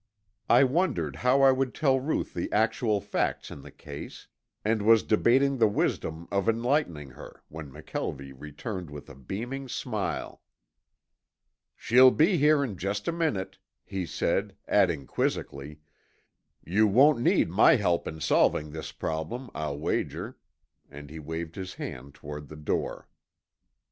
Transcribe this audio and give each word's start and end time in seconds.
I 0.49 0.63
wondered 0.63 1.17
how 1.17 1.43
I 1.43 1.51
would 1.51 1.75
tell 1.75 1.99
Ruth 1.99 2.33
the 2.33 2.51
actual 2.51 3.01
facts 3.01 3.51
in 3.51 3.61
the 3.61 3.69
case, 3.69 4.25
and 4.65 4.81
was 4.81 5.03
debating 5.03 5.59
the 5.59 5.67
wisdom 5.67 6.27
of 6.31 6.49
enlightening 6.49 7.11
her 7.11 7.43
when 7.49 7.69
McKelvie 7.71 8.33
returned 8.35 8.89
with 8.89 9.11
a 9.11 9.13
beaming 9.15 9.69
smile. 9.69 10.41
"She'll 11.75 12.09
be 12.09 12.37
here 12.37 12.63
in 12.63 12.77
just 12.77 13.07
a 13.07 13.11
minute," 13.11 13.59
he 13.85 14.07
said, 14.07 14.55
adding 14.67 15.05
quizzically, 15.05 15.81
"You 16.65 16.87
won't 16.87 17.19
need 17.19 17.51
my 17.51 17.75
help 17.75 18.07
in 18.07 18.19
solving 18.21 18.71
this 18.71 18.91
problem, 18.91 19.51
I'll 19.53 19.77
wager," 19.77 20.35
and 20.89 21.11
he 21.11 21.19
waved 21.19 21.53
his 21.55 21.75
hand 21.75 22.15
toward 22.15 22.47
the 22.47 22.55
door. 22.57 23.07